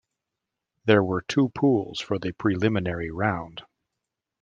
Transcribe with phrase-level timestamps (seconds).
[0.85, 3.61] There were two pools for the preliminary round.